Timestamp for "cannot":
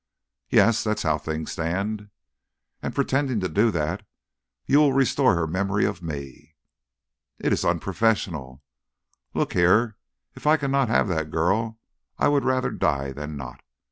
10.57-10.87